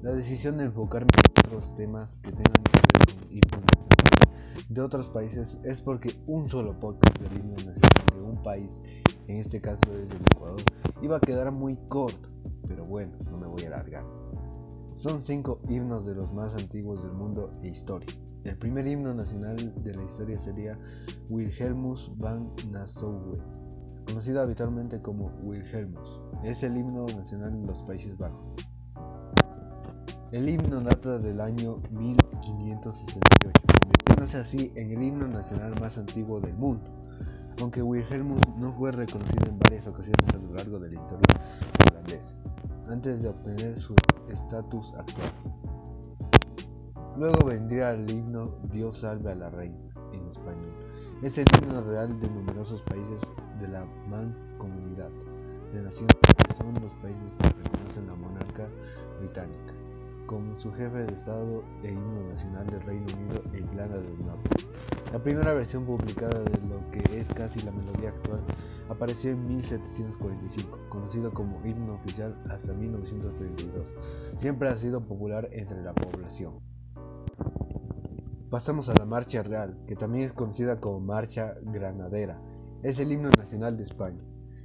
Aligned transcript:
La 0.00 0.12
decisión 0.14 0.58
de 0.58 0.64
enfocarme 0.64 1.08
en 1.12 1.46
otros 1.46 1.74
temas 1.74 2.20
que 2.20 2.30
tengan 2.30 2.62
que 2.62 2.70
ver 2.72 3.16
con 3.16 3.30
himnos 3.30 3.88
de 4.68 4.80
otros 4.80 5.08
países 5.08 5.58
es 5.64 5.80
porque 5.80 6.12
un 6.28 6.48
solo 6.48 6.78
podcast 6.78 7.18
del 7.18 7.40
himno 7.40 7.56
nacional 7.56 8.14
de 8.14 8.20
un 8.20 8.40
país, 8.44 8.80
en 9.26 9.38
este 9.38 9.60
caso 9.60 9.82
es 9.98 10.08
el 10.08 10.20
Ecuador, 10.32 10.60
iba 11.02 11.16
a 11.16 11.20
quedar 11.20 11.50
muy 11.50 11.76
corto, 11.88 12.28
pero 12.68 12.84
bueno, 12.84 13.16
no 13.28 13.38
me 13.38 13.48
voy 13.48 13.64
a 13.64 13.68
alargar. 13.68 14.04
Son 14.94 15.20
cinco 15.20 15.60
himnos 15.68 16.06
de 16.06 16.14
los 16.14 16.32
más 16.32 16.54
antiguos 16.54 17.02
del 17.02 17.12
mundo 17.12 17.50
e 17.62 17.68
historia. 17.68 18.08
El 18.44 18.56
primer 18.56 18.86
himno 18.86 19.12
nacional 19.12 19.56
de 19.82 19.94
la 19.94 20.04
historia 20.04 20.38
sería 20.38 20.78
Wilhelmus 21.28 22.12
van 22.18 22.52
Nassau, 22.70 23.32
conocido 24.06 24.42
habitualmente 24.42 25.00
como 25.00 25.26
Wilhelmus. 25.42 26.20
Es 26.44 26.62
el 26.62 26.76
himno 26.76 27.04
nacional 27.06 27.52
en 27.52 27.66
los 27.66 27.82
Países 27.82 28.16
Bajos. 28.16 28.57
El 30.30 30.46
himno 30.46 30.82
data 30.82 31.18
del 31.18 31.40
año 31.40 31.76
1568, 31.90 33.50
convirtiéndose 33.80 34.36
así 34.36 34.70
en 34.74 34.90
el 34.90 35.02
himno 35.02 35.26
nacional 35.26 35.72
más 35.80 35.96
antiguo 35.96 36.38
del 36.38 36.52
mundo, 36.52 36.84
aunque 37.62 37.82
Wilhelmus 37.82 38.58
no 38.58 38.74
fue 38.74 38.92
reconocido 38.92 39.46
en 39.46 39.58
varias 39.58 39.88
ocasiones 39.88 40.28
a 40.34 40.36
lo 40.36 40.52
largo 40.52 40.78
de 40.80 40.90
la 40.90 41.00
historia 41.00 41.34
holandesa, 41.90 42.36
antes 42.90 43.22
de 43.22 43.28
obtener 43.30 43.78
su 43.78 43.96
estatus 44.30 44.92
actual. 44.98 45.32
Luego 47.16 47.46
vendría 47.46 47.92
el 47.92 48.10
himno 48.10 48.50
Dios 48.70 48.98
salve 48.98 49.32
a 49.32 49.34
la 49.34 49.48
reina, 49.48 49.78
en 50.12 50.28
español. 50.28 50.74
Es 51.22 51.38
el 51.38 51.46
himno 51.56 51.80
real 51.80 52.20
de 52.20 52.28
numerosos 52.28 52.82
países 52.82 53.22
de 53.62 53.68
la 53.68 53.82
mancomunidad 54.10 55.08
de 55.72 55.80
naciones 55.80 56.18
que 56.36 56.52
son 56.52 56.74
los 56.82 56.94
países 56.96 57.32
que 57.38 57.48
reconocen 57.62 58.06
la 58.06 58.14
monarca 58.14 58.68
británica 59.20 59.87
como 60.28 60.54
su 60.56 60.70
jefe 60.70 60.98
de 60.98 61.14
Estado 61.14 61.64
e 61.82 61.88
himno 61.88 62.28
nacional 62.28 62.66
del 62.66 62.82
Reino 62.82 63.06
Unido 63.16 63.42
e 63.54 63.58
Irlanda 63.58 63.98
del 63.98 64.24
Norte. 64.24 64.50
La 65.10 65.20
primera 65.20 65.54
versión 65.54 65.86
publicada 65.86 66.38
de 66.38 66.60
lo 66.68 66.82
que 66.92 67.18
es 67.18 67.32
casi 67.32 67.60
la 67.62 67.72
melodía 67.72 68.10
actual 68.10 68.42
apareció 68.90 69.30
en 69.30 69.46
1745, 69.46 70.78
conocido 70.90 71.32
como 71.32 71.66
himno 71.66 71.94
oficial 71.94 72.36
hasta 72.50 72.74
1932. 72.74 73.86
Siempre 74.36 74.68
ha 74.68 74.76
sido 74.76 75.00
popular 75.04 75.48
entre 75.50 75.82
la 75.82 75.94
población. 75.94 76.60
Pasamos 78.50 78.90
a 78.90 78.94
la 78.94 79.06
Marcha 79.06 79.42
Real, 79.42 79.82
que 79.86 79.96
también 79.96 80.26
es 80.26 80.34
conocida 80.34 80.78
como 80.78 81.00
Marcha 81.00 81.54
Granadera. 81.62 82.40
Es 82.82 83.00
el 83.00 83.10
himno 83.12 83.30
nacional 83.30 83.78
de 83.78 83.84
España. 83.84 84.22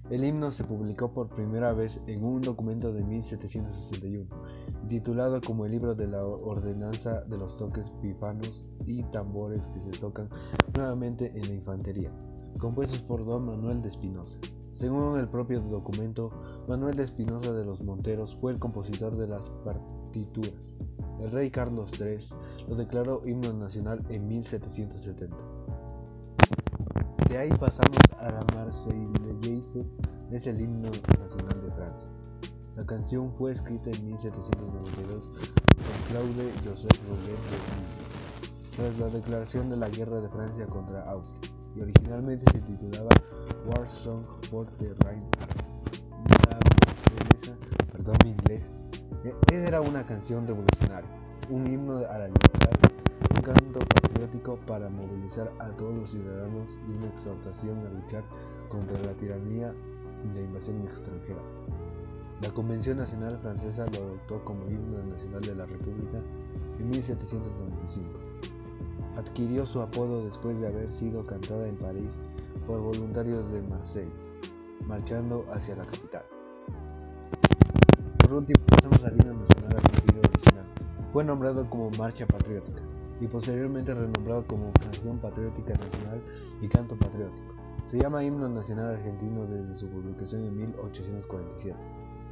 El 0.10 0.26
himno 0.26 0.52
se 0.52 0.66
publicó 0.66 1.14
por 1.14 1.30
primera 1.30 1.74
vez 1.74 2.02
en 2.08 2.26
un 2.26 2.42
documento 2.42 2.92
de 2.92 3.04
1761, 3.04 4.28
titulado 4.88 5.40
como 5.40 5.66
el 5.66 5.72
libro 5.72 5.96
de 5.96 6.08
la 6.08 6.24
ordenanza 6.26 7.22
de 7.22 7.38
los 7.38 7.58
toques 7.58 7.90
pifanos 8.02 8.70
y 8.86 9.04
tambores 9.04 9.68
que 9.70 9.82
se 9.82 9.92
tocan 10.00 10.30
nuevamente 10.76 11.32
en 11.34 11.48
la 11.48 11.54
infantería, 11.54 12.12
compuestos 12.60 13.02
por 13.02 13.26
don 13.26 13.46
Manuel 13.46 13.82
de 13.82 13.88
Espinosa. 13.88 14.38
Según 14.72 15.18
el 15.20 15.30
propio 15.30 15.62
documento, 15.62 16.32
Manuel 16.68 16.98
de 16.98 17.04
Espinosa 17.04 17.54
de 17.54 17.64
los 17.64 17.82
Monteros 17.82 18.36
fue 18.36 18.52
el 18.52 18.60
compositor 18.60 19.16
de 19.16 19.28
las 19.28 19.50
partituras. 19.64 20.74
El 21.22 21.32
rey 21.32 21.50
Carlos 21.50 21.94
III 21.98 22.68
lo 22.68 22.76
declaró 22.76 23.22
himno 23.26 23.54
nacional 23.54 24.04
en 24.10 24.28
1770. 24.28 25.38
De 27.30 27.38
ahí 27.38 27.50
pasamos 27.52 27.98
a 28.20 28.32
la 28.32 28.46
Marseillaise, 28.54 29.86
es 30.32 30.48
el 30.48 30.62
himno 30.62 30.90
nacional 31.20 31.62
de 31.62 31.72
Francia. 31.72 32.08
La 32.76 32.86
canción 32.86 33.34
fue 33.38 33.52
escrita 33.52 33.90
en 33.92 34.06
1792 34.06 35.30
por 35.30 36.10
Claude 36.10 36.52
Joseph 36.66 37.00
Rouget 37.08 37.38
de 37.50 38.76
tras 38.76 38.98
la 38.98 39.08
declaración 39.08 39.70
de 39.70 39.78
la 39.78 39.90
guerra 39.90 40.20
de 40.20 40.30
Francia 40.30 40.66
contra 40.66 41.04
Austria, 41.10 41.52
y 41.76 41.82
originalmente 41.82 42.46
se 42.52 42.62
titulaba 42.62 43.10
War 43.68 43.88
Song 43.90 44.24
for 44.50 44.66
the 44.78 44.94
Rhine 45.06 45.30
perdón 47.92 48.16
mi 48.24 48.32
inglés, 48.32 48.72
e, 49.24 49.56
era 49.56 49.82
una 49.82 50.06
canción 50.06 50.48
revolucionaria, 50.48 51.10
un 51.50 51.68
himno 51.68 51.98
a 51.98 52.18
la 52.18 52.28
libertad 52.28 53.03
canto 53.44 53.80
patriótico 53.80 54.58
para 54.66 54.90
movilizar 54.90 55.52
a 55.60 55.68
todos 55.72 55.94
los 55.94 56.12
ciudadanos 56.12 56.72
y 56.88 56.98
una 56.98 57.08
exhortación 57.08 57.78
a 57.86 57.90
luchar 57.90 58.24
contra 58.70 58.98
la 59.02 59.12
tiranía 59.14 59.74
y 60.24 60.34
la 60.34 60.42
invasión 60.42 60.82
extranjera. 60.82 61.42
La 62.42 62.50
Convención 62.52 62.98
Nacional 62.98 63.38
Francesa 63.38 63.86
lo 63.88 63.98
adoptó 63.98 64.44
como 64.46 64.66
himno 64.68 65.04
nacional 65.04 65.42
de 65.42 65.56
la 65.56 65.66
República 65.66 66.20
en 66.80 66.90
1795. 66.90 68.10
Adquirió 69.18 69.66
su 69.66 69.82
apodo 69.82 70.24
después 70.24 70.60
de 70.60 70.68
haber 70.68 70.90
sido 70.90 71.26
cantada 71.26 71.68
en 71.68 71.76
París 71.76 72.14
por 72.66 72.80
voluntarios 72.80 73.52
de 73.52 73.62
Marseille, 73.64 74.12
marchando 74.88 75.46
hacia 75.54 75.76
la 75.76 75.86
capital. 75.86 76.24
Por 78.20 78.34
último, 78.34 78.66
pasamos 78.68 79.04
al 79.04 79.14
himno 79.14 79.34
nacional 79.34 79.76
argentino 79.76 80.20
original. 80.20 80.66
Fue 81.12 81.24
nombrado 81.26 81.70
como 81.70 81.92
Marcha 81.92 82.26
Patriótica 82.26 82.82
y 83.20 83.28
posteriormente 83.28 83.94
renombrado 83.94 84.46
como 84.48 84.72
Canción 84.74 85.18
Patriótica 85.20 85.74
Nacional 85.74 86.22
y 86.62 86.68
Canto 86.68 86.96
Patriótico. 86.98 87.54
Se 87.86 88.00
llama 88.00 88.24
Himno 88.24 88.48
Nacional 88.50 88.96
Argentino 88.96 89.46
desde 89.46 89.74
su 89.74 89.90
publicación 89.90 90.46
en 90.46 90.58
1847. 90.58 91.78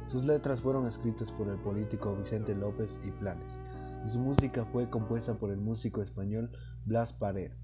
Sus 0.06 0.24
letras 0.24 0.60
fueron 0.60 0.86
escritas 0.86 1.30
por 1.32 1.48
el 1.48 1.58
político 1.58 2.16
Vicente 2.16 2.54
López 2.54 2.98
y 3.04 3.10
Planes, 3.10 3.58
y 4.04 4.08
su 4.08 4.18
música 4.18 4.64
fue 4.64 4.90
compuesta 4.90 5.34
por 5.34 5.50
el 5.50 5.60
músico 5.60 6.02
español 6.02 6.50
Blas 6.84 7.12
Parera. 7.12 7.56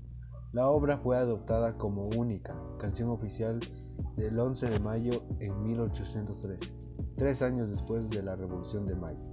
La 0.52 0.68
obra 0.68 0.96
fue 0.96 1.16
adoptada 1.16 1.76
como 1.76 2.08
única 2.16 2.56
canción 2.78 3.10
oficial 3.10 3.60
del 4.16 4.38
11 4.38 4.70
de 4.70 4.80
mayo 4.80 5.22
en 5.40 5.62
1813, 5.62 6.72
tres 7.16 7.42
años 7.42 7.70
después 7.70 8.08
de 8.08 8.22
la 8.22 8.34
Revolución 8.36 8.86
de 8.86 8.94
Mayo. 8.94 9.24